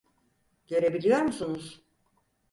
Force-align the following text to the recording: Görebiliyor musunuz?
Görebiliyor 0.67 1.21
musunuz? 1.21 1.81